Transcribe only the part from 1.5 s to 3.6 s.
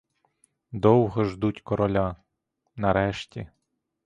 короля,— нарешті!